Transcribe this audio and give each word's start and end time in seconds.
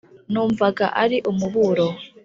numvaga 0.31 0.85
ari 1.03 1.17
umuburo 1.31 1.87